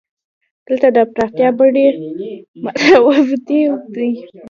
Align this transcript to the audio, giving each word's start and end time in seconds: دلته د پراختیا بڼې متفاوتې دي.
دلته 0.67 0.87
د 0.95 0.97
پراختیا 1.13 1.49
بڼې 1.57 1.85
متفاوتې 2.63 3.59
دي. 3.93 4.09